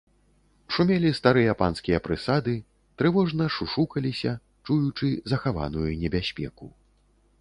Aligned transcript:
Шумелі 0.75 1.09
старыя 1.17 1.51
панскія 1.59 1.99
прысады, 2.07 2.55
трывожна 3.01 3.45
шушукаліся, 3.57 4.31
чуючы 4.65 5.07
захаваную 5.35 5.91
небяспеку. 6.07 6.65